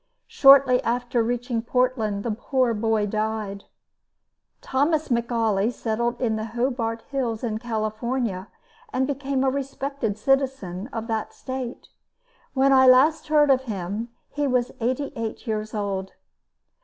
[0.25, 3.65] Shortly after reaching Portland the poor boy died.
[4.59, 8.47] Thomas McAuley settled in the Hobart hills in California
[8.91, 11.89] and became a respected citizen of that state.
[12.55, 16.13] When last I heard of him he was eighty eight years old.